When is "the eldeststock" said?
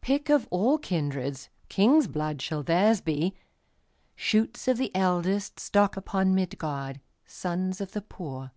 4.76-5.96